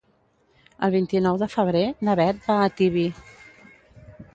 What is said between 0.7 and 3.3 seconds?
El vint-i-nou de febrer na Bet va a Tibi.